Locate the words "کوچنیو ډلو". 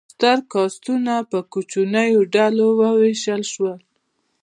1.53-2.67